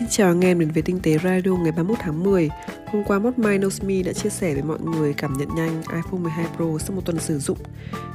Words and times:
Xin 0.00 0.08
chào 0.08 0.28
anh 0.28 0.40
em 0.40 0.58
đến 0.58 0.70
với 0.70 0.82
Tinh 0.82 1.00
tế 1.02 1.18
Radio 1.18 1.50
ngày 1.50 1.72
31 1.72 1.98
tháng 2.00 2.22
10 2.22 2.50
Hôm 2.86 3.04
qua 3.04 3.18
Mod 3.18 3.34
My 3.36 3.58
Knows 3.58 3.86
Me 3.86 4.02
đã 4.02 4.12
chia 4.12 4.30
sẻ 4.30 4.54
với 4.54 4.62
mọi 4.62 4.78
người 4.80 5.14
cảm 5.14 5.38
nhận 5.38 5.48
nhanh 5.56 5.82
iPhone 5.82 6.20
12 6.20 6.46
Pro 6.56 6.64
sau 6.78 6.96
một 6.96 7.02
tuần 7.04 7.18
sử 7.18 7.38
dụng. 7.38 7.58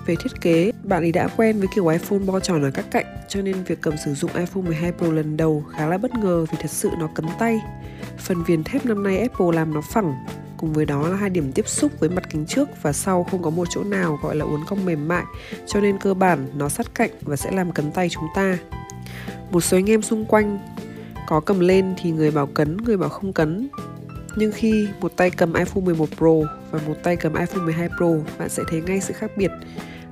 Về 0.06 0.16
thiết 0.16 0.42
kế, 0.42 0.72
bạn 0.84 1.04
ấy 1.04 1.12
đã 1.12 1.28
quen 1.28 1.60
với 1.60 1.68
kiểu 1.76 1.88
iPhone 1.88 2.20
bo 2.20 2.40
tròn 2.40 2.64
ở 2.64 2.72
các 2.72 2.86
cạnh 2.92 3.06
Cho 3.30 3.42
nên 3.42 3.64
việc 3.64 3.82
cầm 3.82 3.94
sử 4.06 4.14
dụng 4.14 4.32
iPhone 4.34 4.64
12 4.64 4.92
Pro 4.92 5.12
lần 5.12 5.38
đầu 5.38 5.64
khá 5.78 5.88
là 5.88 5.98
bất 5.98 6.12
ngờ 6.14 6.46
vì 6.52 6.58
thật 6.62 6.72
sự 6.72 6.90
nó 7.00 7.08
cấn 7.08 7.26
tay. 7.40 7.62
Phần 8.18 8.44
viền 8.44 8.64
thép 8.64 8.86
năm 8.86 9.04
nay 9.04 9.18
Apple 9.18 9.48
làm 9.54 9.74
nó 9.74 9.82
phẳng. 9.82 10.14
Cùng 10.58 10.74
với 10.74 10.86
đó 10.86 11.08
là 11.08 11.16
hai 11.16 11.30
điểm 11.30 11.52
tiếp 11.52 11.68
xúc 11.68 11.92
với 12.00 12.10
mặt 12.10 12.30
kính 12.30 12.46
trước 12.46 12.70
và 12.82 12.94
sau 12.94 13.24
không 13.24 13.44
có 13.44 13.50
một 13.50 13.68
chỗ 13.70 13.84
nào 13.84 14.20
gọi 14.24 14.36
là 14.36 14.46
uốn 14.46 14.60
cong 14.68 14.86
mềm 14.86 15.08
mại 15.08 15.24
Cho 15.68 15.80
nên 15.80 15.98
cơ 15.98 16.14
bản 16.14 16.48
nó 16.56 16.70
sát 16.70 16.96
cạnh 16.96 17.12
và 17.22 17.36
sẽ 17.36 17.52
làm 17.52 17.72
cấn 17.72 17.92
tay 17.92 18.10
chúng 18.10 18.28
ta. 18.36 18.58
Một 19.52 19.62
số 19.62 19.78
anh 19.78 19.90
em 19.90 20.02
xung 20.02 20.26
quanh 20.26 20.60
có 21.28 21.40
cầm 21.40 21.60
lên 21.60 21.94
thì 21.98 22.12
người 22.12 22.32
bảo 22.32 22.48
cấn, 22.48 22.78
người 22.78 22.98
bảo 22.98 23.10
không 23.10 23.34
cấn. 23.34 23.70
Nhưng 24.36 24.52
khi 24.52 24.88
một 25.02 25.12
tay 25.16 25.30
cầm 25.30 25.54
iPhone 25.54 25.84
11 25.84 26.10
Pro 26.18 26.32
và 26.72 26.80
một 26.88 26.96
tay 27.04 27.16
cầm 27.16 27.36
iPhone 27.36 27.64
12 27.66 27.90
Pro, 27.98 28.08
bạn 28.40 28.50
sẽ 28.50 28.64
thấy 28.68 28.82
ngay 28.82 29.02
sự 29.02 29.14
khác 29.14 29.32
biệt. 29.38 29.52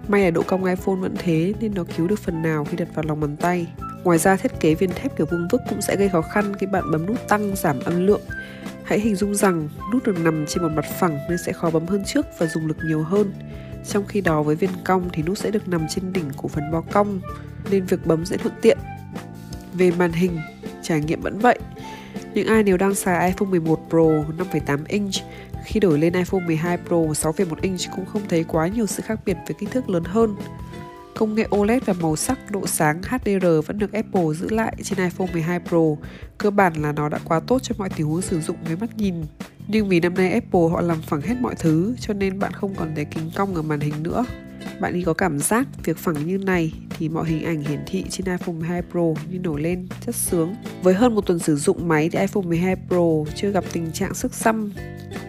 May 0.07 0.23
là 0.23 0.31
độ 0.31 0.43
cong 0.47 0.65
iPhone 0.65 0.95
vẫn 0.95 1.15
thế 1.19 1.53
nên 1.59 1.73
nó 1.73 1.83
cứu 1.97 2.07
được 2.07 2.19
phần 2.19 2.41
nào 2.41 2.65
khi 2.65 2.77
đặt 2.77 2.87
vào 2.95 3.05
lòng 3.07 3.19
bàn 3.19 3.35
tay. 3.37 3.67
Ngoài 4.03 4.17
ra 4.17 4.35
thiết 4.35 4.59
kế 4.59 4.75
viên 4.75 4.89
thép 4.89 5.17
kiểu 5.17 5.27
vuông 5.31 5.47
vức 5.51 5.61
cũng 5.69 5.81
sẽ 5.81 5.95
gây 5.95 6.09
khó 6.09 6.21
khăn 6.21 6.53
khi 6.59 6.67
bạn 6.67 6.91
bấm 6.91 7.05
nút 7.05 7.27
tăng 7.27 7.55
giảm 7.55 7.79
âm 7.79 8.07
lượng. 8.07 8.21
Hãy 8.83 8.99
hình 8.99 9.15
dung 9.15 9.35
rằng 9.35 9.69
nút 9.93 10.03
được 10.03 10.19
nằm 10.19 10.45
trên 10.47 10.63
một 10.63 10.69
mặt 10.75 10.85
phẳng 10.99 11.17
nên 11.29 11.37
sẽ 11.45 11.53
khó 11.53 11.69
bấm 11.69 11.85
hơn 11.85 12.03
trước 12.05 12.25
và 12.37 12.45
dùng 12.47 12.67
lực 12.67 12.77
nhiều 12.87 13.03
hơn. 13.03 13.33
Trong 13.87 14.05
khi 14.05 14.21
đó 14.21 14.43
với 14.43 14.55
viên 14.55 14.69
cong 14.83 15.09
thì 15.13 15.23
nút 15.23 15.37
sẽ 15.37 15.51
được 15.51 15.67
nằm 15.67 15.87
trên 15.89 16.13
đỉnh 16.13 16.29
của 16.37 16.47
phần 16.47 16.71
bo 16.71 16.81
cong 16.81 17.21
nên 17.71 17.85
việc 17.85 18.05
bấm 18.05 18.25
sẽ 18.25 18.37
thuận 18.37 18.53
tiện. 18.61 18.77
Về 19.73 19.91
màn 19.91 20.11
hình, 20.11 20.37
trải 20.83 21.01
nghiệm 21.01 21.21
vẫn 21.21 21.39
vậy. 21.39 21.59
Những 22.33 22.47
ai 22.47 22.63
nếu 22.63 22.77
đang 22.77 22.95
xài 22.95 23.27
iPhone 23.27 23.49
11 23.49 23.79
Pro 23.89 23.99
5,8 23.99 24.77
inch 24.87 25.13
khi 25.65 25.79
đổi 25.79 25.99
lên 25.99 26.13
iPhone 26.13 26.45
12 26.45 26.77
Pro 26.87 26.97
6,1 26.97 27.55
inch 27.61 27.79
cũng 27.95 28.05
không 28.05 28.21
thấy 28.29 28.43
quá 28.43 28.67
nhiều 28.67 28.85
sự 28.85 29.03
khác 29.05 29.19
biệt 29.25 29.37
về 29.47 29.55
kích 29.59 29.71
thước 29.71 29.89
lớn 29.89 30.03
hơn. 30.03 30.35
Công 31.15 31.35
nghệ 31.35 31.47
OLED 31.55 31.83
và 31.85 31.93
màu 32.01 32.15
sắc, 32.15 32.51
độ 32.51 32.67
sáng 32.67 33.01
HDR 33.03 33.45
vẫn 33.65 33.77
được 33.77 33.93
Apple 33.93 34.33
giữ 34.33 34.49
lại 34.49 34.75
trên 34.83 34.99
iPhone 34.99 35.27
12 35.33 35.59
Pro. 35.59 35.79
Cơ 36.37 36.51
bản 36.51 36.73
là 36.73 36.91
nó 36.91 37.09
đã 37.09 37.19
quá 37.25 37.39
tốt 37.39 37.63
cho 37.63 37.75
mọi 37.77 37.89
tình 37.95 38.07
huống 38.07 38.21
sử 38.21 38.41
dụng 38.41 38.57
với 38.67 38.75
mắt 38.75 38.97
nhìn. 38.97 39.15
Nhưng 39.67 39.89
vì 39.89 39.99
năm 39.99 40.13
nay 40.13 40.31
Apple 40.31 40.61
họ 40.71 40.81
làm 40.81 41.01
phẳng 41.01 41.21
hết 41.21 41.35
mọi 41.41 41.55
thứ 41.55 41.95
cho 41.99 42.13
nên 42.13 42.39
bạn 42.39 42.51
không 42.53 42.75
còn 42.75 42.91
thấy 42.95 43.05
kính 43.05 43.31
cong 43.35 43.55
ở 43.55 43.61
màn 43.61 43.79
hình 43.79 44.03
nữa. 44.03 44.25
Bạn 44.79 44.93
ấy 44.93 45.03
có 45.05 45.13
cảm 45.13 45.39
giác 45.39 45.67
việc 45.83 45.97
phẳng 45.97 46.27
như 46.27 46.37
này 46.37 46.71
thì 46.89 47.09
mọi 47.09 47.29
hình 47.29 47.43
ảnh 47.43 47.61
hiển 47.61 47.79
thị 47.85 48.05
trên 48.09 48.25
iPhone 48.25 48.55
12 48.55 48.81
Pro 48.91 49.21
như 49.31 49.39
nổi 49.39 49.61
lên 49.61 49.87
rất 50.05 50.15
sướng. 50.15 50.55
Với 50.81 50.93
hơn 50.93 51.15
một 51.15 51.25
tuần 51.25 51.39
sử 51.39 51.55
dụng 51.55 51.87
máy 51.87 52.09
thì 52.09 52.19
iPhone 52.19 52.43
12 52.43 52.75
Pro 52.87 53.31
chưa 53.35 53.51
gặp 53.51 53.63
tình 53.71 53.91
trạng 53.91 54.13
sức 54.13 54.33
xăm 54.33 54.71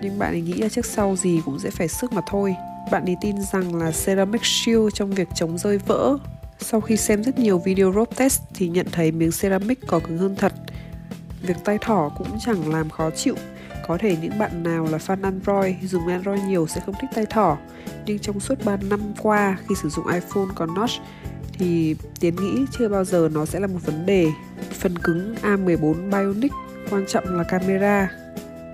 nhưng 0.05 0.18
bạn 0.18 0.32
ấy 0.32 0.40
nghĩ 0.40 0.52
là 0.52 0.68
trước 0.68 0.86
sau 0.86 1.16
gì 1.16 1.40
cũng 1.44 1.58
sẽ 1.58 1.70
phải 1.70 1.88
sức 1.88 2.12
mà 2.12 2.22
thôi. 2.27 2.56
Bạn 2.90 3.05
ấy 3.05 3.16
tin 3.20 3.36
rằng 3.52 3.74
là 3.74 3.92
Ceramic 4.05 4.44
Shield 4.44 4.94
trong 4.94 5.10
việc 5.10 5.28
chống 5.34 5.58
rơi 5.58 5.78
vỡ. 5.78 6.16
Sau 6.58 6.80
khi 6.80 6.96
xem 6.96 7.24
rất 7.24 7.38
nhiều 7.38 7.58
video 7.58 7.92
rope 7.92 8.16
test 8.16 8.40
thì 8.55 8.68
nhận 8.68 8.86
thấy 8.92 9.12
miếng 9.12 9.30
ceramic 9.40 9.78
có 9.86 9.98
cứng 9.98 10.18
hơn 10.18 10.36
thật. 10.36 10.52
Việc 11.42 11.56
tay 11.64 11.78
thỏ 11.80 12.10
cũng 12.18 12.38
chẳng 12.40 12.72
làm 12.72 12.90
khó 12.90 13.10
chịu 13.10 13.34
có 13.86 13.98
thể 13.98 14.16
những 14.22 14.38
bạn 14.38 14.62
nào 14.62 14.86
là 14.90 14.98
fan 14.98 15.22
Android 15.22 15.74
dùng 15.82 16.06
Android 16.06 16.42
nhiều 16.42 16.66
sẽ 16.66 16.80
không 16.86 16.94
thích 17.00 17.10
tay 17.14 17.27
thỏ 17.27 17.58
nhưng 18.06 18.18
trong 18.18 18.40
suốt 18.40 18.64
3 18.64 18.77
năm 18.77 19.00
qua 19.22 19.56
khi 19.68 19.74
sử 19.82 19.88
dụng 19.88 20.06
iPhone 20.06 20.46
có 20.54 20.66
notch 20.66 20.92
thì 21.58 21.96
Tiến 22.20 22.36
nghĩ 22.36 22.64
chưa 22.78 22.88
bao 22.88 23.05
giờ 23.05 23.28
nó 23.32 23.44
sẽ 23.44 23.60
là 23.60 23.66
một 23.66 23.78
vấn 23.86 24.06
đề. 24.06 24.27
Phần 24.72 24.98
cứng 24.98 25.34
A14 25.42 26.10
Bionic 26.10 26.52
quan 26.90 27.05
trọng 27.06 27.24
là 27.36 27.44
camera. 27.44 28.10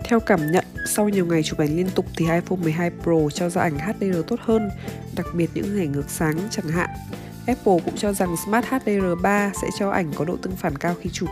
Theo 0.04 0.20
cảm 0.20 0.52
nhận, 0.52 0.64
sau 0.86 1.08
nhiều 1.08 1.26
ngày 1.26 1.42
chụp 1.42 1.58
ảnh 1.58 1.76
liên 1.76 1.88
tục 1.94 2.06
thì 2.16 2.24
iPhone 2.24 2.58
12 2.62 2.90
Pro 3.02 3.30
cho 3.34 3.48
ra 3.48 3.62
ảnh 3.62 3.78
HDR 3.78 4.18
tốt 4.26 4.40
hơn, 4.42 4.70
đặc 5.16 5.26
biệt 5.34 5.50
những 5.54 5.76
ngày 5.76 5.86
ngược 5.86 6.10
sáng 6.10 6.38
chẳng 6.50 6.68
hạn. 6.68 6.90
Apple 7.46 7.78
cũng 7.84 7.96
cho 7.96 8.12
rằng 8.12 8.36
Smart 8.36 8.66
HDR3 8.66 9.50
sẽ 9.62 9.68
cho 9.78 9.90
ảnh 9.90 10.12
có 10.14 10.24
độ 10.24 10.36
tương 10.42 10.56
phản 10.56 10.78
cao 10.78 10.94
khi 11.00 11.10
chụp. 11.12 11.28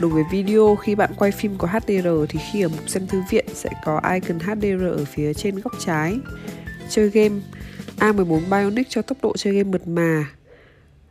Đối 0.00 0.10
với 0.10 0.24
video, 0.30 0.76
khi 0.76 0.94
bạn 0.94 1.10
quay 1.16 1.30
phim 1.30 1.58
có 1.58 1.68
HDR 1.68 2.08
thì 2.28 2.40
khi 2.52 2.62
ở 2.62 2.68
mục 2.68 2.88
xem 2.88 3.06
thư 3.06 3.22
viện 3.30 3.44
sẽ 3.54 3.70
có 3.84 4.00
icon 4.12 4.38
HDR 4.38 4.82
ở 4.82 5.04
phía 5.04 5.34
trên 5.34 5.60
góc 5.60 5.72
trái. 5.78 6.18
Chơi 6.88 7.10
game, 7.10 7.34
A14 7.98 8.40
Bionic 8.50 8.88
cho 8.88 9.02
tốc 9.02 9.18
độ 9.22 9.36
chơi 9.36 9.54
game 9.54 9.70
mượt 9.70 9.88
mà. 9.88 10.26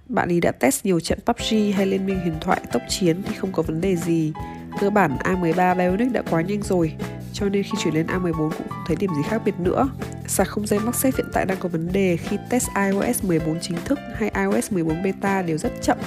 Bạn 0.08 0.30
ý 0.30 0.40
đã 0.40 0.52
test 0.52 0.86
nhiều 0.86 1.00
trận 1.00 1.20
PUBG 1.26 1.74
hay 1.76 1.86
Liên 1.86 2.06
minh 2.06 2.20
huyền 2.20 2.36
thoại 2.42 2.62
tốc 2.72 2.82
chiến 2.90 3.22
thì 3.28 3.36
không 3.36 3.52
có 3.52 3.64
vấn 3.64 3.82
đề 3.82 3.96
gì. 3.96 4.34
Cơ 4.80 4.90
bản 4.90 5.18
A13 5.24 5.78
Bionic 5.78 6.12
đã 6.12 6.22
quá 6.30 6.42
nhanh 6.42 6.62
rồi, 6.62 6.94
cho 7.34 7.50
nên 7.50 7.64
khi 7.64 7.72
chuyển 7.84 7.94
lên 7.94 8.08
A14 8.08 8.34
cũng 8.34 8.70
không 8.70 8.84
thấy 8.88 8.96
điểm 9.00 9.10
gì 9.16 9.22
khác 9.30 9.42
biệt 9.46 9.60
nữa. 9.60 9.90
Sạc 10.28 10.48
không 10.48 10.68
dây 10.68 10.80
MagSafe 10.80 11.12
hiện 11.18 11.28
tại 11.34 11.46
đang 11.46 11.58
có 11.60 11.70
vấn 11.70 11.92
đề 11.92 12.18
khi 12.18 12.38
test 12.50 12.68
iOS 12.76 13.24
14 13.24 13.60
chính 13.62 13.78
thức 13.86 14.00
hay 14.16 14.32
iOS 14.36 14.72
14 14.72 15.04
beta 15.04 15.42
đều 15.42 15.58
rất 15.58 15.72
chậm 15.82 15.98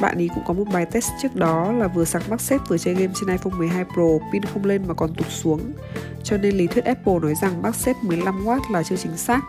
bạn 0.00 0.18
ý 0.18 0.28
cũng 0.34 0.44
có 0.46 0.54
một 0.54 0.64
bài 0.72 0.86
test 0.86 1.10
trước 1.22 1.36
đó 1.36 1.72
là 1.72 1.88
vừa 1.88 2.04
sạc 2.04 2.22
MagSafe 2.28 2.58
vừa 2.68 2.78
chơi 2.78 2.94
game 2.94 3.12
trên 3.20 3.30
iPhone 3.30 3.58
12 3.58 3.84
Pro, 3.84 4.02
pin 4.32 4.42
không 4.42 4.64
lên 4.64 4.82
mà 4.88 4.94
còn 4.94 5.14
tụt 5.14 5.26
xuống. 5.30 5.60
Cho 6.22 6.36
nên 6.36 6.56
lý 6.56 6.66
thuyết 6.66 6.84
Apple 6.84 7.18
nói 7.22 7.34
rằng 7.42 7.62
MagSafe 7.62 7.94
15W 8.02 8.60
là 8.72 8.82
chưa 8.82 8.96
chính 8.96 9.16
xác. 9.16 9.40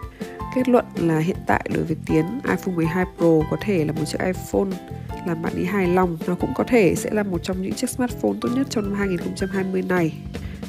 Kết 0.55 0.69
luận 0.69 0.85
là 0.95 1.19
hiện 1.19 1.37
tại 1.47 1.69
đối 1.73 1.83
với 1.83 1.97
Tiến, 2.05 2.25
iPhone 2.43 2.75
12 2.75 3.05
Pro 3.17 3.27
có 3.51 3.57
thể 3.61 3.85
là 3.85 3.93
một 3.93 4.05
chiếc 4.05 4.19
iPhone 4.19 4.69
làm 5.27 5.41
bạn 5.41 5.53
ý 5.55 5.65
hài 5.65 5.87
lòng. 5.87 6.17
Nó 6.27 6.35
cũng 6.35 6.53
có 6.55 6.63
thể 6.63 6.95
sẽ 6.95 7.09
là 7.11 7.23
một 7.23 7.43
trong 7.43 7.61
những 7.61 7.73
chiếc 7.73 7.89
smartphone 7.89 8.33
tốt 8.41 8.49
nhất 8.55 8.67
trong 8.69 8.83
năm 8.83 8.99
2020 8.99 9.81
này. 9.81 10.13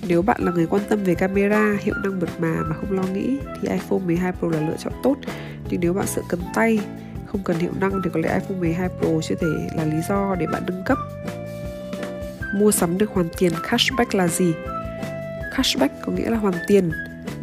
Nếu 0.09 0.23
bạn 0.23 0.41
là 0.45 0.53
người 0.53 0.67
quan 0.67 0.83
tâm 0.89 1.05
về 1.05 1.15
camera, 1.15 1.77
hiệu 1.81 1.95
năng 2.05 2.21
mượt 2.21 2.31
mà 2.39 2.55
mà 2.69 2.77
không 2.77 2.93
lo 2.93 3.03
nghĩ 3.03 3.39
thì 3.63 3.69
iPhone 3.69 3.99
12 4.07 4.33
Pro 4.33 4.49
là 4.49 4.61
lựa 4.61 4.77
chọn 4.79 4.93
tốt. 5.03 5.17
Nhưng 5.71 5.81
nếu 5.81 5.93
bạn 5.93 6.07
sợ 6.07 6.23
cầm 6.29 6.41
tay 6.55 6.81
không 7.33 7.43
cần 7.45 7.59
hiệu 7.59 7.73
năng 7.81 8.03
thì 8.05 8.11
có 8.15 8.21
lẽ 8.21 8.35
iPhone 8.35 8.59
12 8.59 8.89
Pro 8.89 9.09
chưa 9.23 9.35
thể 9.35 9.47
là 9.77 9.85
lý 9.85 9.97
do 10.09 10.37
để 10.39 10.47
bạn 10.47 10.63
nâng 10.67 10.83
cấp. 10.85 10.99
Mua 12.55 12.71
sắm 12.71 12.99
được 12.99 13.11
hoàn 13.11 13.29
tiền 13.39 13.53
cashback 13.71 14.15
là 14.15 14.29
gì? 14.29 14.55
Cashback 15.57 15.95
có 16.03 16.13
nghĩa 16.13 16.31
là 16.31 16.37
hoàn 16.37 16.55
tiền. 16.67 16.91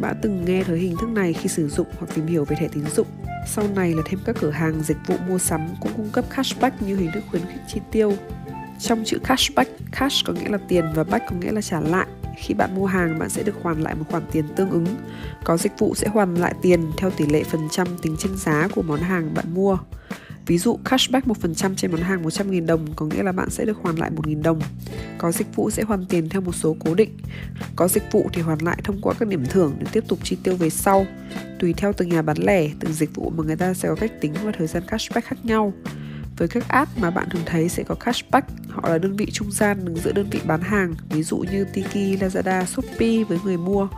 Bạn 0.00 0.16
từng 0.22 0.44
nghe 0.44 0.64
thấy 0.64 0.78
hình 0.78 0.96
thức 1.00 1.08
này 1.08 1.32
khi 1.32 1.48
sử 1.48 1.68
dụng 1.68 1.86
hoặc 1.98 2.06
tìm 2.14 2.26
hiểu 2.26 2.44
về 2.44 2.56
thẻ 2.60 2.68
tín 2.68 2.84
dụng. 2.96 3.06
Sau 3.46 3.64
này 3.76 3.94
là 3.94 4.02
thêm 4.06 4.20
các 4.24 4.36
cửa 4.40 4.50
hàng 4.50 4.82
dịch 4.82 4.98
vụ 5.06 5.16
mua 5.28 5.38
sắm 5.38 5.68
cũng 5.80 5.92
cung 5.96 6.10
cấp 6.10 6.24
cashback 6.36 6.82
như 6.82 6.96
hình 6.96 7.10
thức 7.14 7.24
khuyến 7.30 7.42
khích 7.42 7.62
chi 7.68 7.80
tiêu. 7.92 8.12
Trong 8.78 9.04
chữ 9.04 9.18
cashback, 9.24 9.70
cash 9.92 10.26
có 10.26 10.32
nghĩa 10.32 10.48
là 10.48 10.58
tiền 10.68 10.84
và 10.94 11.04
back 11.04 11.24
có 11.30 11.36
nghĩa 11.36 11.52
là 11.52 11.60
trả 11.60 11.80
lại. 11.80 12.06
Khi 12.38 12.54
bạn 12.54 12.74
mua 12.74 12.86
hàng, 12.86 13.18
bạn 13.18 13.28
sẽ 13.28 13.42
được 13.42 13.54
hoàn 13.62 13.82
lại 13.82 13.94
một 13.94 14.04
khoản 14.10 14.22
tiền 14.32 14.44
tương 14.56 14.70
ứng. 14.70 14.86
Có 15.44 15.56
dịch 15.56 15.72
vụ 15.78 15.94
sẽ 15.94 16.08
hoàn 16.08 16.34
lại 16.34 16.54
tiền 16.62 16.90
theo 16.96 17.10
tỷ 17.10 17.26
lệ 17.26 17.44
phần 17.44 17.68
trăm 17.70 17.86
tính 18.02 18.16
trên 18.18 18.36
giá 18.36 18.68
của 18.74 18.82
món 18.82 19.00
hàng 19.00 19.34
bạn 19.34 19.54
mua. 19.54 19.78
Ví 20.46 20.58
dụ 20.58 20.78
cashback 20.84 21.26
1% 21.26 21.74
trên 21.74 21.90
món 21.90 22.00
hàng 22.00 22.22
100.000 22.22 22.66
đồng 22.66 22.86
có 22.96 23.06
nghĩa 23.06 23.22
là 23.22 23.32
bạn 23.32 23.50
sẽ 23.50 23.64
được 23.64 23.76
hoàn 23.82 23.96
lại 23.96 24.10
1.000 24.16 24.42
đồng. 24.42 24.60
Có 25.18 25.32
dịch 25.32 25.56
vụ 25.56 25.70
sẽ 25.70 25.82
hoàn 25.82 26.04
tiền 26.04 26.28
theo 26.28 26.40
một 26.40 26.54
số 26.54 26.76
cố 26.84 26.94
định. 26.94 27.16
Có 27.76 27.88
dịch 27.88 28.12
vụ 28.12 28.28
thì 28.32 28.42
hoàn 28.42 28.58
lại 28.62 28.78
thông 28.84 29.00
qua 29.02 29.14
các 29.18 29.28
điểm 29.28 29.44
thưởng 29.46 29.74
để 29.78 29.86
tiếp 29.92 30.04
tục 30.08 30.18
chi 30.22 30.36
tiêu 30.42 30.56
về 30.56 30.70
sau. 30.70 31.06
Tùy 31.58 31.72
theo 31.72 31.92
từng 31.92 32.08
nhà 32.08 32.22
bán 32.22 32.36
lẻ, 32.40 32.68
từng 32.80 32.92
dịch 32.92 33.14
vụ 33.14 33.30
mà 33.30 33.44
người 33.44 33.56
ta 33.56 33.74
sẽ 33.74 33.88
có 33.88 33.94
cách 33.94 34.20
tính 34.20 34.32
và 34.44 34.52
thời 34.58 34.66
gian 34.66 34.82
cashback 34.86 35.26
khác 35.26 35.44
nhau. 35.44 35.72
Với 36.38 36.48
các 36.48 36.68
app 36.68 36.98
mà 36.98 37.10
bạn 37.10 37.28
thường 37.30 37.42
thấy 37.46 37.68
sẽ 37.68 37.82
có 37.82 37.94
cashback, 37.94 38.48
họ 38.68 38.88
là 38.88 38.98
đơn 38.98 39.16
vị 39.16 39.26
trung 39.32 39.50
gian 39.50 39.84
đứng 39.84 39.96
giữa 39.96 40.12
đơn 40.12 40.28
vị 40.30 40.40
bán 40.46 40.60
hàng, 40.60 40.94
ví 41.10 41.22
dụ 41.22 41.36
như 41.36 41.64
Tiki, 41.64 42.20
Lazada, 42.20 42.64
Shopee 42.64 43.24
với 43.28 43.38
người 43.44 43.56
mua. 43.56 43.88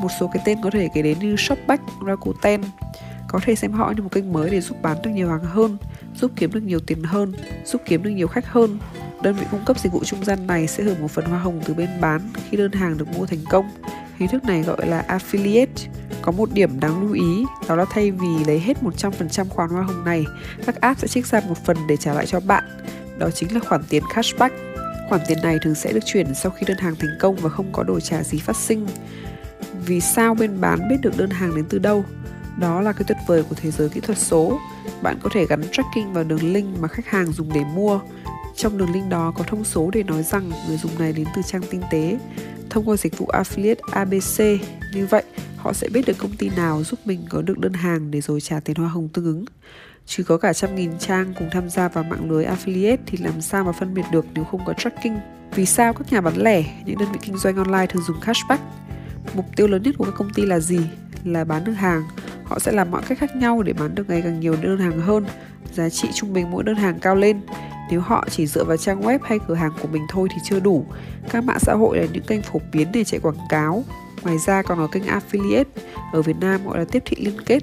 Một 0.00 0.08
số 0.20 0.30
cái 0.32 0.42
tên 0.46 0.58
có 0.62 0.70
thể 0.70 0.88
kể 0.94 1.02
đến 1.02 1.18
như 1.18 1.36
Shopback, 1.36 1.82
Rakuten. 2.06 2.60
Có 3.28 3.40
thể 3.42 3.54
xem 3.54 3.72
họ 3.72 3.92
như 3.96 4.02
một 4.02 4.08
kênh 4.12 4.32
mới 4.32 4.50
để 4.50 4.60
giúp 4.60 4.82
bán 4.82 4.96
được 5.02 5.10
nhiều 5.10 5.28
hàng 5.28 5.44
hơn, 5.44 5.76
giúp 6.14 6.30
kiếm 6.36 6.52
được 6.52 6.62
nhiều 6.62 6.80
tiền 6.80 7.02
hơn, 7.02 7.32
giúp 7.64 7.82
kiếm 7.84 8.02
được 8.02 8.10
nhiều 8.10 8.28
khách 8.28 8.46
hơn. 8.46 8.78
Đơn 9.22 9.34
vị 9.34 9.46
cung 9.50 9.64
cấp 9.64 9.78
dịch 9.78 9.92
vụ 9.92 10.04
trung 10.04 10.24
gian 10.24 10.46
này 10.46 10.66
sẽ 10.66 10.84
hưởng 10.84 11.00
một 11.00 11.10
phần 11.10 11.24
hoa 11.24 11.38
hồng 11.38 11.60
từ 11.64 11.74
bên 11.74 11.88
bán 12.00 12.20
khi 12.50 12.56
đơn 12.56 12.72
hàng 12.72 12.98
được 12.98 13.08
mua 13.18 13.26
thành 13.26 13.44
công. 13.50 13.70
Hình 14.16 14.28
thức 14.28 14.44
này 14.44 14.62
gọi 14.62 14.86
là 14.86 15.04
affiliate. 15.08 15.88
Có 16.22 16.32
một 16.32 16.52
điểm 16.52 16.80
đáng 16.80 17.02
lưu 17.02 17.12
ý, 17.12 17.44
đó 17.68 17.76
là 17.76 17.84
thay 17.84 18.10
vì 18.10 18.44
lấy 18.46 18.60
hết 18.60 18.76
100% 18.82 19.48
khoản 19.48 19.70
hoa 19.70 19.82
hồng 19.82 20.04
này, 20.04 20.24
các 20.66 20.80
app 20.80 21.00
sẽ 21.00 21.08
trích 21.08 21.26
ra 21.26 21.40
một 21.48 21.64
phần 21.64 21.76
để 21.88 21.96
trả 21.96 22.14
lại 22.14 22.26
cho 22.26 22.40
bạn. 22.40 22.64
Đó 23.18 23.30
chính 23.30 23.54
là 23.54 23.60
khoản 23.60 23.82
tiền 23.88 24.02
cashback. 24.14 24.54
Khoản 25.08 25.20
tiền 25.28 25.38
này 25.42 25.58
thường 25.62 25.74
sẽ 25.74 25.92
được 25.92 26.00
chuyển 26.06 26.34
sau 26.34 26.52
khi 26.52 26.66
đơn 26.66 26.78
hàng 26.78 26.96
thành 26.96 27.18
công 27.20 27.36
và 27.36 27.50
không 27.50 27.72
có 27.72 27.82
đổi 27.82 28.00
trả 28.00 28.22
gì 28.22 28.38
phát 28.38 28.56
sinh. 28.56 28.86
Vì 29.86 30.00
sao 30.00 30.34
bên 30.34 30.60
bán 30.60 30.88
biết 30.88 30.96
được 31.02 31.16
đơn 31.16 31.30
hàng 31.30 31.56
đến 31.56 31.64
từ 31.68 31.78
đâu? 31.78 32.04
Đó 32.58 32.80
là 32.80 32.92
cái 32.92 33.04
tuyệt 33.08 33.18
vời 33.26 33.42
của 33.42 33.56
thế 33.60 33.70
giới 33.70 33.88
kỹ 33.88 34.00
thuật 34.00 34.18
số. 34.18 34.58
Bạn 35.02 35.18
có 35.22 35.30
thể 35.32 35.46
gắn 35.46 35.62
tracking 35.72 36.12
vào 36.12 36.24
đường 36.24 36.52
link 36.52 36.80
mà 36.80 36.88
khách 36.88 37.06
hàng 37.06 37.32
dùng 37.32 37.52
để 37.52 37.64
mua. 37.74 38.00
Trong 38.56 38.78
đường 38.78 38.92
link 38.92 39.08
đó 39.08 39.32
có 39.36 39.44
thông 39.44 39.64
số 39.64 39.90
để 39.92 40.02
nói 40.02 40.22
rằng 40.22 40.50
người 40.68 40.76
dùng 40.76 40.98
này 40.98 41.12
đến 41.12 41.26
từ 41.36 41.42
trang 41.46 41.62
tinh 41.70 41.82
tế. 41.90 42.18
Thông 42.70 42.88
qua 42.88 42.96
dịch 42.96 43.18
vụ 43.18 43.26
affiliate 43.26 43.74
ABC, 43.92 44.60
như 44.94 45.06
vậy 45.06 45.24
họ 45.70 45.74
sẽ 45.74 45.88
biết 45.88 46.06
được 46.06 46.18
công 46.18 46.36
ty 46.36 46.50
nào 46.56 46.82
giúp 46.84 47.00
mình 47.04 47.20
có 47.28 47.42
được 47.42 47.58
đơn 47.58 47.72
hàng 47.72 48.10
để 48.10 48.20
rồi 48.20 48.40
trả 48.40 48.60
tiền 48.60 48.76
hoa 48.76 48.88
hồng 48.88 49.08
tương 49.08 49.24
ứng. 49.24 49.44
Chứ 50.06 50.22
có 50.22 50.38
cả 50.38 50.52
trăm 50.52 50.74
nghìn 50.74 50.98
trang 50.98 51.34
cùng 51.38 51.48
tham 51.52 51.70
gia 51.70 51.88
vào 51.88 52.04
mạng 52.04 52.30
lưới 52.30 52.44
affiliate 52.44 52.96
thì 53.06 53.18
làm 53.18 53.40
sao 53.40 53.64
mà 53.64 53.72
phân 53.72 53.94
biệt 53.94 54.02
được 54.12 54.26
nếu 54.34 54.44
không 54.44 54.64
có 54.64 54.72
tracking. 54.72 55.14
Vì 55.54 55.66
sao 55.66 55.92
các 55.92 56.12
nhà 56.12 56.20
bán 56.20 56.36
lẻ, 56.36 56.64
những 56.84 56.98
đơn 56.98 57.12
vị 57.12 57.18
kinh 57.22 57.36
doanh 57.36 57.56
online 57.56 57.86
thường 57.86 58.02
dùng 58.02 58.20
cashback? 58.20 58.62
Mục 59.34 59.46
tiêu 59.56 59.66
lớn 59.66 59.82
nhất 59.82 59.94
của 59.98 60.04
các 60.04 60.14
công 60.16 60.30
ty 60.34 60.46
là 60.46 60.58
gì? 60.60 60.80
Là 61.24 61.44
bán 61.44 61.64
được 61.64 61.72
hàng. 61.72 62.02
Họ 62.44 62.58
sẽ 62.58 62.72
làm 62.72 62.90
mọi 62.90 63.02
cách 63.08 63.18
khác 63.18 63.36
nhau 63.36 63.62
để 63.62 63.72
bán 63.72 63.94
được 63.94 64.10
ngày 64.10 64.22
càng 64.22 64.40
nhiều 64.40 64.56
đơn 64.62 64.78
hàng 64.78 65.00
hơn, 65.00 65.24
giá 65.72 65.88
trị 65.88 66.08
trung 66.14 66.32
bình 66.32 66.50
mỗi 66.50 66.64
đơn 66.64 66.76
hàng 66.76 66.98
cao 67.00 67.16
lên. 67.16 67.40
Nếu 67.90 68.00
họ 68.00 68.26
chỉ 68.30 68.46
dựa 68.46 68.64
vào 68.64 68.76
trang 68.76 69.00
web 69.00 69.18
hay 69.22 69.38
cửa 69.48 69.54
hàng 69.54 69.72
của 69.82 69.88
mình 69.88 70.02
thôi 70.08 70.28
thì 70.30 70.36
chưa 70.44 70.60
đủ. 70.60 70.86
Các 71.30 71.44
mạng 71.44 71.60
xã 71.60 71.74
hội 71.74 71.98
là 71.98 72.06
những 72.12 72.24
kênh 72.24 72.42
phổ 72.42 72.60
biến 72.72 72.88
để 72.92 73.04
chạy 73.04 73.20
quảng 73.20 73.46
cáo. 73.48 73.84
Ngoài 74.22 74.38
ra 74.46 74.62
còn 74.62 74.78
có 74.78 74.86
kênh 74.86 75.02
affiliate, 75.02 75.64
ở 76.12 76.22
Việt 76.22 76.36
Nam 76.40 76.66
gọi 76.66 76.78
là 76.78 76.84
tiếp 76.84 77.02
thị 77.06 77.16
liên 77.20 77.40
kết. 77.46 77.62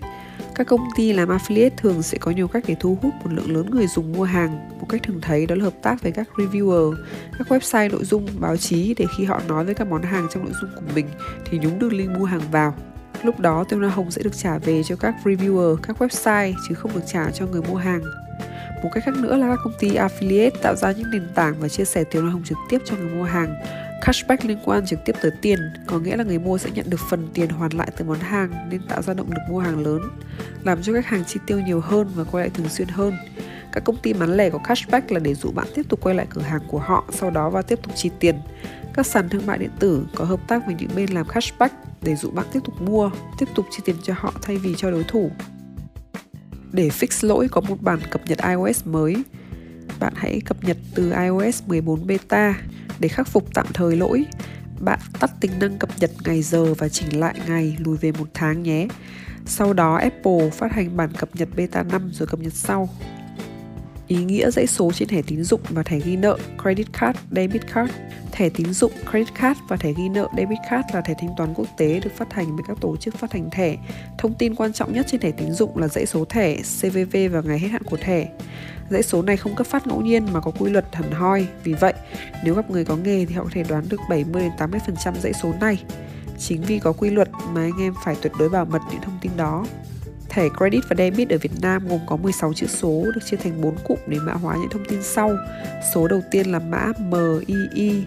Các 0.56 0.68
công 0.68 0.88
ty 0.96 1.14
làm 1.14 1.30
affiliate 1.30 1.70
thường 1.78 2.02
sẽ 2.02 2.18
có 2.18 2.32
nhiều 2.32 2.48
cách 2.48 2.64
để 2.68 2.76
thu 2.80 2.98
hút 3.02 3.14
một 3.24 3.32
lượng 3.34 3.56
lớn 3.56 3.70
người 3.72 3.88
dùng 3.88 4.14
mua 4.14 4.24
hàng. 4.24 4.70
Một 4.80 4.86
cách 4.90 5.04
thường 5.04 5.22
thấy 5.22 5.46
đó 5.46 5.56
là 5.56 5.64
hợp 5.64 5.74
tác 5.82 6.04
với 6.04 6.12
các 6.12 6.28
reviewer, 6.36 6.96
các 7.38 7.52
website 7.52 7.92
nội 7.92 8.04
dung, 8.04 8.28
báo 8.40 8.58
chí 8.58 8.94
để 8.98 9.06
khi 9.18 9.26
họ 9.26 9.42
nói 9.48 9.66
với 9.66 9.74
các 9.74 9.88
món 9.88 10.02
hàng 10.02 10.28
trong 10.34 10.44
nội 10.44 10.54
dung 10.62 10.72
của 10.76 10.94
mình 10.96 11.06
thì 11.46 11.58
nhúng 11.58 11.80
đường 11.80 11.94
link 11.94 12.12
mua 12.18 12.26
hàng 12.26 12.42
vào. 12.52 12.76
Lúc 13.24 13.40
đó 13.40 13.64
tiêu 13.70 13.80
hoa 13.80 13.90
hồng 13.90 14.12
sẽ 14.12 14.24
được 14.24 14.38
trả 14.38 14.58
về 14.58 14.84
cho 14.84 14.96
các 14.96 15.16
reviewer, 15.24 15.76
các 15.76 16.02
website 16.02 16.54
chứ 16.70 16.76
không 16.76 16.92
được 16.94 17.04
trả 17.08 17.32
cho 17.32 17.46
người 17.46 17.62
mua 17.62 17.76
hàng. 17.76 18.02
Một 18.84 18.90
cách 18.94 19.04
khác 19.06 19.16
nữa 19.18 19.36
là 19.38 19.48
các 19.48 19.60
công 19.64 19.74
ty 19.80 19.90
affiliate 19.90 20.52
tạo 20.62 20.76
ra 20.76 20.92
những 20.92 21.12
nền 21.12 21.28
tảng 21.36 21.56
và 21.60 21.68
chia 21.68 21.86
sẻ 21.86 22.04
tiền 22.04 22.22
hoa 22.22 22.32
hồng 22.32 22.44
trực 22.44 22.58
tiếp 22.70 22.82
cho 22.86 22.96
người 22.96 23.10
mua 23.10 23.24
hàng. 23.24 23.56
Cashback 24.02 24.46
liên 24.46 24.58
quan 24.66 24.86
trực 24.86 25.00
tiếp 25.06 25.16
tới 25.22 25.32
tiền, 25.42 25.60
có 25.88 26.00
nghĩa 26.00 26.18
là 26.18 26.24
người 26.24 26.40
mua 26.40 26.58
sẽ 26.58 26.70
nhận 26.70 26.90
được 26.90 27.00
phần 27.10 27.28
tiền 27.34 27.50
hoàn 27.50 27.74
lại 27.74 27.92
từ 27.98 28.06
món 28.06 28.20
hàng 28.20 28.70
nên 28.70 28.82
tạo 28.88 29.02
ra 29.02 29.14
động 29.14 29.32
lực 29.32 29.42
mua 29.50 29.60
hàng 29.60 29.84
lớn, 29.84 30.02
làm 30.64 30.82
cho 30.82 30.94
khách 30.94 31.06
hàng 31.06 31.26
chi 31.26 31.40
tiêu 31.48 31.60
nhiều 31.60 31.80
hơn 31.80 32.08
và 32.16 32.24
quay 32.24 32.44
lại 32.44 32.50
thường 32.54 32.70
xuyên 32.70 32.88
hơn. 32.88 33.14
Các 33.72 33.84
công 33.84 33.98
ty 33.98 34.14
bán 34.14 34.38
lẻ 34.38 34.50
có 34.50 34.58
cashback 34.58 35.12
là 35.12 35.20
để 35.20 35.34
dụ 35.34 35.52
bạn 35.52 35.68
tiếp 35.76 35.84
tục 35.90 36.00
quay 36.02 36.16
lại 36.16 36.28
cửa 36.30 36.42
hàng 36.42 36.62
của 36.68 36.80
họ 36.80 37.06
sau 37.12 37.32
đó 37.32 37.50
và 37.50 37.62
tiếp 37.62 37.80
tục 37.84 37.96
chi 37.96 38.10
tiền. 38.20 38.36
Các 38.94 39.06
sàn 39.06 39.30
thương 39.30 39.46
mại 39.46 39.58
điện 39.58 39.72
tử 39.80 40.06
có 40.16 40.26
hợp 40.26 40.40
tác 40.48 40.66
với 40.66 40.76
những 40.80 40.90
bên 40.96 41.10
làm 41.10 41.28
cashback 41.28 41.76
để 42.02 42.16
dụ 42.16 42.32
bạn 42.32 42.46
tiếp 42.54 42.60
tục 42.66 42.82
mua, 42.82 43.12
tiếp 43.40 43.46
tục 43.56 43.66
chi 43.72 43.80
tiền 43.86 43.96
cho 44.04 44.14
họ 44.18 44.34
thay 44.42 44.58
vì 44.58 44.76
cho 44.78 44.92
đối 44.92 45.04
thủ. 45.04 45.32
Để 46.72 46.90
fix 46.90 47.28
lỗi 47.28 47.48
có 47.52 47.62
một 47.62 47.82
bản 47.82 48.00
cập 48.10 48.22
nhật 48.28 48.38
iOS 48.48 48.86
mới, 48.86 49.16
bạn 50.00 50.14
hãy 50.16 50.42
cập 50.46 50.64
nhật 50.64 50.78
từ 50.96 51.12
iOS 51.12 51.64
14 51.68 52.08
beta 52.08 52.56
để 53.00 53.08
khắc 53.08 53.28
phục 53.28 53.54
tạm 53.54 53.66
thời 53.74 53.96
lỗi. 53.96 54.26
Bạn 54.80 55.00
tắt 55.20 55.32
tính 55.40 55.52
năng 55.60 55.78
cập 55.78 55.90
nhật 56.00 56.12
ngày 56.26 56.42
giờ 56.42 56.74
và 56.74 56.90
chỉnh 56.90 57.20
lại 57.20 57.36
ngày 57.48 57.78
lùi 57.80 57.98
về 57.98 58.12
một 58.12 58.28
tháng 58.34 58.64
nhé. 58.64 58.88
Sau 59.46 59.74
đó 59.74 59.96
Apple 59.96 60.50
phát 60.50 60.72
hành 60.72 60.98
bản 60.98 61.10
cập 61.18 61.36
nhật 61.36 61.50
beta 61.56 61.84
5 61.84 62.10
rồi 62.14 62.28
cập 62.28 62.40
nhật 62.40 62.54
sau. 62.54 62.90
Ý 64.08 64.18
nghĩa 64.24 64.52
dãy 64.52 64.68
số 64.68 64.92
trên 64.92 65.08
thẻ 65.08 65.22
tín 65.28 65.44
dụng 65.44 65.62
và 65.70 65.84
thẻ 65.84 66.00
ghi 66.00 66.16
nợ 66.16 66.38
credit 66.62 66.88
card, 66.94 67.20
debit 67.32 67.74
card 67.74 67.92
Thẻ 68.38 68.50
tín 68.50 68.74
dụng 68.74 68.92
credit 69.10 69.34
card 69.42 69.60
và 69.68 69.78
thẻ 69.78 69.94
ghi 69.98 70.10
nợ 70.10 70.28
debit 70.38 70.58
card 70.70 70.88
là 70.94 71.02
thẻ 71.02 71.14
thanh 71.20 71.30
toán 71.38 71.54
quốc 71.54 71.68
tế 71.78 72.00
được 72.00 72.12
phát 72.18 72.34
hành 72.34 72.56
bởi 72.56 72.64
các 72.68 72.78
tổ 72.82 72.98
chức 72.98 73.18
phát 73.18 73.34
hành 73.34 73.50
thẻ. 73.50 73.78
Thông 74.18 74.34
tin 74.34 74.56
quan 74.56 74.74
trọng 74.74 74.94
nhất 74.94 75.06
trên 75.10 75.22
thẻ 75.22 75.32
tín 75.32 75.52
dụng 75.52 75.78
là 75.78 75.88
dãy 75.88 76.06
số 76.06 76.26
thẻ, 76.26 76.56
CVV 76.56 77.18
và 77.32 77.42
ngày 77.42 77.60
hết 77.60 77.68
hạn 77.68 77.84
của 77.84 77.98
thẻ. 77.98 78.28
Dãy 78.90 79.04
số 79.04 79.22
này 79.22 79.38
không 79.38 79.56
cấp 79.56 79.68
phát 79.68 79.88
ngẫu 79.88 80.02
nhiên 80.02 80.26
mà 80.34 80.40
có 80.40 80.52
quy 80.52 80.70
luật 80.70 80.96
hẳn 80.96 81.12
hoi. 81.12 81.48
Vì 81.64 81.74
vậy, 81.74 81.94
nếu 82.44 82.54
gặp 82.54 82.72
người 82.72 82.86
có 82.86 82.96
nghề 82.96 83.26
thì 83.26 83.36
họ 83.36 83.44
có 83.44 83.50
thể 83.54 83.64
đoán 83.64 83.84
được 83.90 84.00
70 84.10 84.52
80% 84.58 85.14
dãy 85.22 85.34
số 85.34 85.54
này. 85.62 85.84
Chính 86.40 86.62
vì 86.62 86.80
có 86.80 86.92
quy 86.92 87.10
luật 87.10 87.30
mà 87.52 87.62
anh 87.62 87.82
em 87.82 87.94
phải 88.06 88.16
tuyệt 88.22 88.34
đối 88.40 88.50
bảo 88.50 88.66
mật 88.66 88.82
những 88.92 89.02
thông 89.02 89.18
tin 89.22 89.32
đó. 89.38 89.66
Thẻ 90.38 90.50
credit 90.58 90.90
và 90.90 90.96
debit 90.98 91.30
ở 91.30 91.38
Việt 91.38 91.62
Nam 91.62 91.88
gồm 91.88 92.00
có 92.08 92.18
16 92.18 92.54
chữ 92.54 92.68
số 92.68 93.06
được 93.16 93.22
chia 93.26 93.38
thành 93.38 93.62
4 93.62 93.76
cụm 93.84 93.98
để 94.08 94.18
mã 94.20 94.34
hóa 94.34 94.56
những 94.56 94.70
thông 94.70 94.86
tin 94.86 95.04
sau. 95.04 95.36
Số 95.94 96.08
đầu 96.08 96.22
tiên 96.32 96.52
là 96.52 96.60
mã 96.60 96.92
MII 97.00 98.04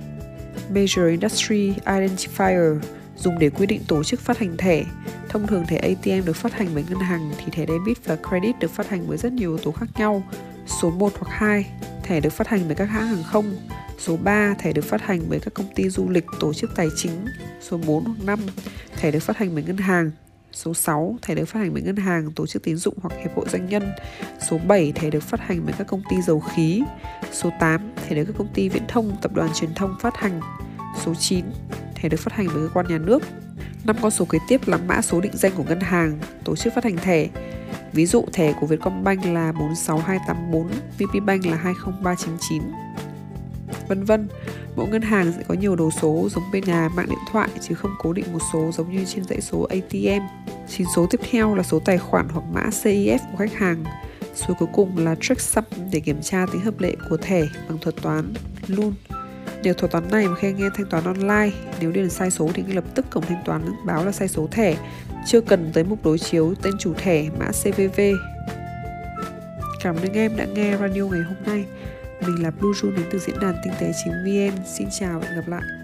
Major 0.75 1.11
Industry 1.11 1.75
Identifier 1.85 2.81
dùng 3.17 3.39
để 3.39 3.51
quy 3.51 3.67
định 3.67 3.81
tổ 3.89 4.05
chức 4.05 4.21
phát 4.21 4.39
hành 4.39 4.57
thẻ. 4.57 4.85
Thông 5.29 5.47
thường 5.47 5.65
thẻ 5.67 5.77
ATM 5.77 6.25
được 6.25 6.37
phát 6.37 6.53
hành 6.53 6.69
bởi 6.75 6.85
ngân 6.89 6.99
hàng 6.99 7.31
thì 7.39 7.45
thẻ 7.53 7.67
debit 7.67 8.05
và 8.05 8.17
credit 8.29 8.59
được 8.59 8.71
phát 8.71 8.89
hành 8.89 9.05
bởi 9.09 9.19
rất 9.19 9.33
nhiều 9.33 9.51
yếu 9.51 9.59
tố 9.59 9.73
khác 9.73 9.87
nhau. 9.97 10.23
Số 10.83 10.91
1 10.91 11.13
hoặc 11.19 11.33
2, 11.39 11.67
thẻ 12.03 12.21
được 12.21 12.33
phát 12.33 12.49
hành 12.49 12.61
bởi 12.67 12.75
các 12.75 12.85
hãng 12.85 13.07
hàng 13.07 13.25
không. 13.25 13.57
Số 13.99 14.17
3, 14.17 14.55
thẻ 14.59 14.73
được 14.73 14.85
phát 14.85 15.03
hành 15.03 15.21
bởi 15.29 15.41
các 15.41 15.55
công 15.55 15.75
ty 15.75 15.89
du 15.89 16.09
lịch, 16.09 16.27
tổ 16.41 16.55
chức 16.55 16.71
tài 16.77 16.89
chính. 16.97 17.25
Số 17.61 17.79
4 17.87 18.05
hoặc 18.05 18.17
5, 18.25 18.41
thẻ 18.97 19.11
được 19.11 19.23
phát 19.23 19.37
hành 19.37 19.55
bởi 19.55 19.65
ngân 19.65 19.77
hàng. 19.77 20.11
Số 20.53 20.75
6, 20.75 21.17
thẻ 21.23 21.35
được 21.35 21.45
phát 21.45 21.61
hành 21.61 21.73
bởi 21.73 21.83
ngân 21.83 21.97
hàng, 21.97 22.33
tổ 22.33 22.47
chức 22.47 22.63
tín 22.63 22.77
dụng 22.77 22.95
hoặc 23.03 23.15
hiệp 23.21 23.37
hội 23.37 23.47
doanh 23.49 23.69
nhân. 23.69 23.93
Số 24.49 24.59
7, 24.59 24.93
thẻ 24.93 25.11
được 25.11 25.23
phát 25.23 25.41
hành 25.41 25.61
bởi 25.65 25.75
các 25.79 25.87
công 25.87 26.03
ty 26.11 26.23
dầu 26.23 26.41
khí. 26.41 26.83
Số 27.33 27.51
8, 27.61 27.93
thẻ 27.97 28.17
được 28.17 28.25
các 28.25 28.35
công 28.39 28.49
ty 28.55 28.69
viễn 28.69 28.83
thông, 28.89 29.17
tập 29.23 29.33
đoàn 29.35 29.51
truyền 29.55 29.75
thông 29.75 29.97
phát 30.01 30.17
hành. 30.17 30.41
Số 31.05 31.15
9, 31.15 31.45
thẻ 31.95 32.09
được 32.09 32.21
phát 32.21 32.33
hành 32.33 32.47
bởi 32.55 32.63
cơ 32.63 32.69
quan 32.75 32.87
nhà 32.89 32.99
nước. 32.99 33.23
Năm 33.85 33.97
con 34.03 34.11
số 34.11 34.25
kế 34.25 34.39
tiếp 34.49 34.61
là 34.69 34.77
mã 34.77 35.03
số 35.03 35.21
định 35.21 35.37
danh 35.37 35.53
của 35.57 35.65
ngân 35.65 35.81
hàng, 35.81 36.19
tổ 36.45 36.57
chức 36.57 36.75
phát 36.75 36.85
hành 36.85 36.97
thẻ. 36.97 37.29
Ví 37.93 38.07
dụ 38.07 38.25
thẻ 38.33 38.53
của 38.61 38.67
Vietcombank 38.67 39.25
là 39.25 39.53
46284, 39.53 40.69
VPBank 40.99 41.47
là 41.47 41.57
20399 41.57 42.63
vân 43.91 44.05
vân. 44.05 44.29
Mỗi 44.77 44.89
ngân 44.89 45.03
hàng 45.03 45.33
sẽ 45.37 45.43
có 45.49 45.55
nhiều 45.55 45.77
đầu 45.77 45.91
số 45.91 46.29
giống 46.31 46.45
bên 46.53 46.65
nhà 46.65 46.89
mạng 46.95 47.07
điện 47.09 47.19
thoại 47.33 47.49
chứ 47.61 47.75
không 47.75 47.91
cố 47.99 48.13
định 48.13 48.33
một 48.33 48.39
số 48.53 48.71
giống 48.73 48.97
như 48.97 49.05
trên 49.05 49.25
dãy 49.25 49.41
số 49.41 49.63
ATM. 49.63 50.25
Chín 50.69 50.87
số 50.97 51.07
tiếp 51.11 51.21
theo 51.31 51.55
là 51.55 51.63
số 51.63 51.79
tài 51.85 51.99
khoản 51.99 52.29
hoặc 52.29 52.45
mã 52.53 52.63
CIF 52.83 53.19
của 53.19 53.39
khách 53.39 53.55
hàng. 53.55 53.85
Số 54.35 54.55
cuối 54.59 54.69
cùng 54.73 54.99
là 54.99 55.17
checksum 55.21 55.65
để 55.93 56.01
kiểm 56.01 56.23
tra 56.23 56.47
tính 56.53 56.61
hợp 56.61 56.81
lệ 56.81 56.97
của 57.11 57.17
thẻ 57.17 57.43
bằng 57.69 57.79
thuật 57.79 57.97
toán 58.03 58.35
LUN. 58.67 58.93
Nhờ 59.63 59.73
thuật 59.73 59.93
toán 59.93 60.11
này 60.11 60.29
mà 60.29 60.35
khi 60.35 60.49
anh 60.49 60.59
em 60.59 60.73
thanh 60.77 60.87
toán 60.87 61.05
online, 61.05 61.51
nếu 61.81 61.93
điền 61.93 62.11
sai 62.11 62.31
số 62.31 62.51
thì 62.55 62.63
ngay 62.63 62.75
lập 62.75 62.85
tức 62.95 63.07
cổng 63.11 63.25
thanh 63.25 63.43
toán 63.45 63.63
báo 63.87 64.05
là 64.05 64.13
sai 64.13 64.29
số 64.29 64.49
thẻ, 64.51 64.77
chưa 65.27 65.41
cần 65.41 65.71
tới 65.73 65.85
mục 65.85 66.05
đối 66.05 66.19
chiếu 66.19 66.55
tên 66.63 66.73
chủ 66.79 66.95
thẻ 66.95 67.25
mã 67.39 67.47
CVV. 67.47 68.01
Cảm 69.83 69.97
ơn 69.97 70.03
anh 70.03 70.13
em 70.13 70.37
đã 70.37 70.45
nghe 70.45 70.77
radio 70.77 71.07
ngày 71.07 71.21
hôm 71.21 71.37
nay. 71.47 71.65
Mình 72.27 72.43
là 72.43 72.51
Blue 72.51 72.71
Jun 72.71 72.97
đến 72.97 73.07
từ 73.11 73.19
diễn 73.19 73.41
đàn 73.41 73.55
tinh 73.65 73.73
tế 73.81 73.93
chính 74.05 74.13
VN. 74.13 74.65
Xin 74.67 74.89
chào 74.91 75.21
và 75.21 75.27
hẹn 75.27 75.37
gặp 75.37 75.49
lại. 75.49 75.80